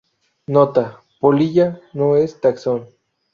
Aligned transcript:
Nota: 0.47 0.99
Polilla 1.19 1.79
no 1.93 2.15
es 2.17 2.41
taxón. 2.41 2.89